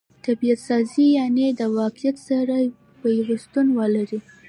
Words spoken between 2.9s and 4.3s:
پیوستون ولري.